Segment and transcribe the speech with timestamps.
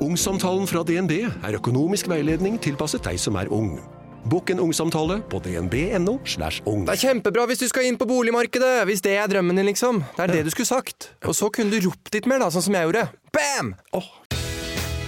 [0.00, 3.74] Ungsamtalen fra DNB er økonomisk veiledning tilpasset deg som er ung.
[4.32, 6.14] Bokk en ungsamtale på dnb.no.
[6.24, 6.86] slash ung.
[6.88, 8.86] Det er kjempebra hvis du skal inn på boligmarkedet!
[8.88, 10.00] Hvis det er drømmen din, liksom.
[10.16, 11.10] Det er det du skulle sagt.
[11.28, 13.06] Og så kunne du ropt litt mer, da, sånn som jeg gjorde.
[13.36, 13.74] Bam!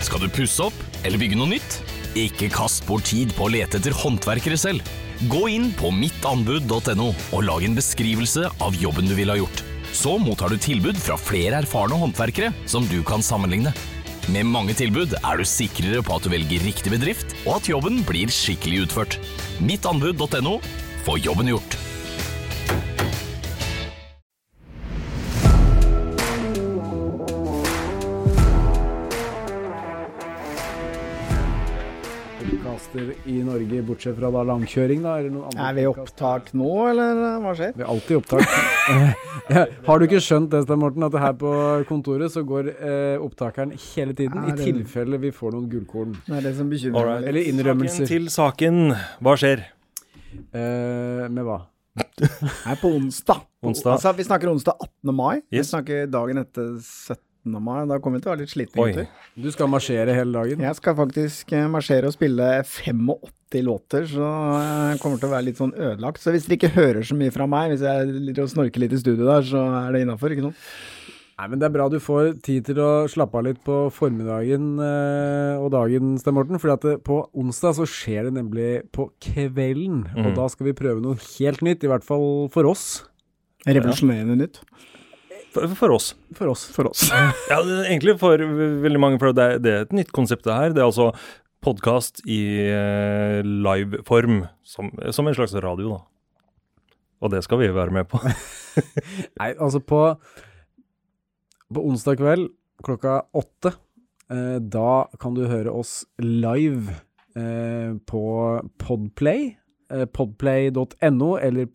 [0.04, 0.76] Skal du pusse opp
[1.06, 1.78] eller bygge noe nytt?
[2.18, 4.84] Ikke kast bort tid på å lete etter håndverkere selv.
[5.32, 9.64] Gå inn på mittanbud.no og lag en beskrivelse av jobben du ville ha gjort.
[9.96, 13.72] Så mottar du tilbud fra flere erfarne håndverkere som du kan sammenligne.
[14.30, 18.04] Med mange tilbud er du sikrere på at du velger riktig bedrift, og at jobben
[18.06, 19.18] blir skikkelig utført.
[19.58, 20.60] Mittanbud.no
[21.02, 21.81] få jobben gjort.
[32.92, 35.14] Podcaster i Norge, bortsett fra da langkjøring, da?
[35.20, 37.72] Eller noen andre Er vi opptak nå, eller hva skjer?
[37.76, 38.44] Vi er alltid opptak.
[39.88, 41.52] Har du ikke skjønt det, Stein Morten, at her på
[41.88, 46.14] kontoret så går eh, opptakeren hele tiden, i tilfelle vi får noen gullkorn?
[46.26, 47.28] Det er det som bekymrer meg.
[47.32, 48.08] Eller innrømmelser.
[48.12, 48.82] Til saken.
[49.24, 49.64] Hva skjer?
[50.52, 51.62] Eh, med hva?
[51.96, 53.44] Her på onsdag.
[53.64, 53.96] Onsdag.
[53.96, 55.16] Altså, vi snakker onsdag 18.
[55.16, 55.42] mai.
[55.52, 57.20] Vi snakker dagen etter 17.
[57.44, 57.86] mai.
[57.90, 59.08] Da kommer vi til å være litt slitne, gutter.
[59.36, 60.60] Du skal marsjere hele dagen?
[60.62, 64.28] Jeg skal faktisk eh, marsjere og spille 85 låter, så
[64.62, 66.22] jeg kommer til å være litt sånn ødelagt.
[66.22, 69.00] Så hvis dere ikke hører så mye fra meg, hvis jeg og snorker litt i
[69.02, 70.56] studio der, så er det innafor, ikke sant?
[71.42, 74.78] Nei, men Det er bra du får tid til å slappe av litt på formiddagen
[74.78, 76.60] eh, og dagen, Sten Morten.
[76.62, 80.04] For at det, på onsdag så skjer det nemlig på kvelden.
[80.14, 80.34] Og Mm.
[80.36, 83.02] da skal vi prøve noe helt nytt, i hvert fall for oss.
[83.66, 84.60] Revolusjonerende nytt.
[85.52, 86.12] For, for oss.
[86.36, 86.64] For oss.
[86.72, 87.06] For oss.
[87.52, 90.72] Ja, egentlig for veldig mange, for det det er et nytt konsept det her.
[90.72, 91.10] Det er altså
[91.62, 96.00] podkast i eh, liveform, som, som en slags radio, da.
[97.22, 98.18] Og det skal vi være med på.
[99.38, 100.00] Nei, altså på,
[101.70, 102.48] på onsdag kveld
[102.82, 103.76] klokka åtte,
[104.32, 106.96] eh, da kan du høre oss live
[107.38, 108.22] eh, på
[108.82, 109.52] Podplay.
[109.92, 111.70] Eh, Podplay.no eller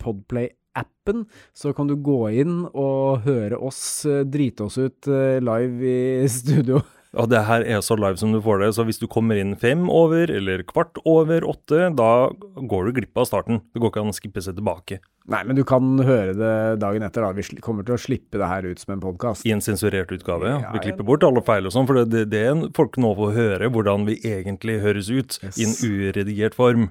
[0.78, 1.26] Podplay-appen.
[1.54, 6.28] Så kan du gå inn og høre oss eh, drite oss ut eh, live i
[6.40, 6.82] studio.
[7.16, 9.56] Ja, det her er så live som du får det, så hvis du kommer inn
[9.58, 12.30] fem over eller kvart over åtte, da
[12.60, 13.62] går du glipp av starten.
[13.74, 17.04] Det går ikke an å skippe seg tilbake Nei, men du kan høre det dagen
[17.04, 17.22] etter.
[17.26, 17.34] da.
[17.36, 19.46] Vi kommer til å slippe det her ut som en podkast.
[19.46, 20.48] i en sensurert utgave.
[20.48, 20.60] Ja.
[20.62, 22.96] Ja, Vi klipper bort alle feil og sånn, for det, det, det er en- folk
[22.96, 26.90] nå får høre hvordan vi egentlig høres ut i en uredigert form.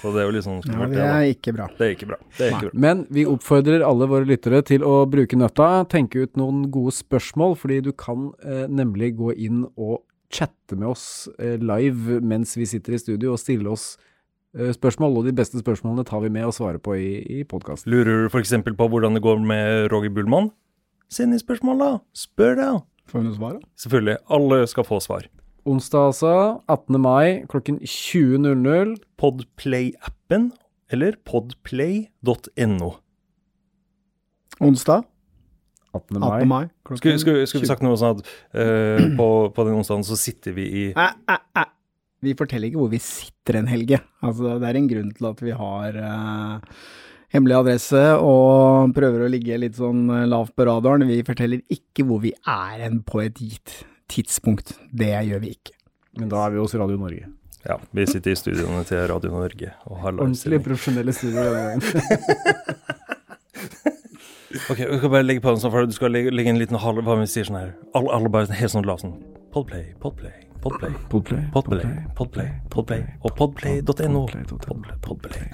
[0.00, 0.90] Så det er jo litt sånn Ja, skummelt.
[0.94, 1.68] det det, er ikke bra.
[1.76, 2.16] Det er ikke bra.
[2.38, 2.80] Det er ikke bra.
[2.86, 7.56] Men vi oppfordrer alle våre lyttere til å bruke nøtta, tenke ut noen gode spørsmål,
[7.60, 10.00] fordi du kan eh, nemlig gå inn og
[10.32, 14.10] chatte med oss eh, live mens vi sitter i studio og stille oss eh,
[14.54, 17.90] spørsmål, og de beste spørsmålene tar vi med og svarer på i, i podkasten.
[17.90, 18.54] Lurer du f.eks.
[18.64, 20.52] på hvordan det går med Roger Bullmann?
[21.12, 21.92] Send inn spørsmål, da.
[22.16, 22.68] Spør, da.
[23.10, 23.72] Får vi noe svar, da?
[23.82, 24.18] Selvfølgelig.
[24.38, 25.26] Alle skal få svar.
[25.64, 26.34] Onsdag altså,
[26.68, 27.00] 18.
[27.00, 28.94] mai klokken 20.00.
[29.20, 30.50] Podplay-appen
[30.92, 32.92] eller podplay.no.
[34.60, 35.04] Onsdag
[35.94, 36.16] 18.
[36.16, 36.20] 18.
[36.20, 36.44] mai.
[36.44, 36.64] mai.
[36.96, 38.26] Skulle, skulle, skulle vi sagt noe sånn at
[38.58, 40.84] uh, på, på den onsdagen så sitter vi i.
[42.24, 44.00] Vi forteller ikke hvor vi sitter en helge.
[44.24, 46.82] Altså, det er en grunn til at vi har uh,
[47.34, 51.06] hemmelig adresse og prøver å ligge litt sånn eh, lavt på radaren.
[51.08, 53.80] Vi forteller ikke hvor vi er en på et gitt
[54.12, 54.76] tidspunkt.
[54.92, 55.74] Det gjør vi ikke.
[56.20, 57.26] Men da er vi hos Radio Norge.
[57.64, 61.80] Ja, vi sitter i studioene til Radio Norge og har Ordentlig profesjonelle studioer.
[64.70, 66.78] Ok, vi skal bare legge på en sånn, for du skal legge, legge en liten
[66.78, 67.72] halv, hva vi sier sånn her.
[67.98, 69.16] Alle, alle bare helt sånn lavt sånn.
[69.54, 74.26] Podplay, Podplay, Podplay, Podplay, Podplay, Podplay, Podplay, og podplay.no.
[74.26, 74.44] Podplay,
[75.02, 75.44] Podplay.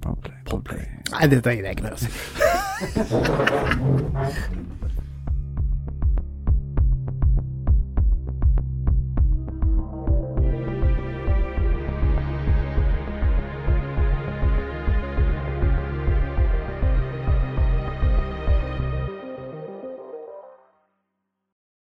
[0.00, 0.80] Podplay, Podplay.
[1.12, 2.08] Nei, dette greier jeg ikke mer å si.